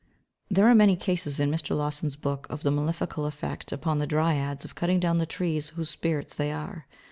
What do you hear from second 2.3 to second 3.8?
of the malefical effect